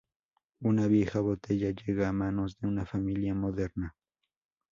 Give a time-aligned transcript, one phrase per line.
[0.61, 3.93] Una vieja botella llega a manos de una familia moderna.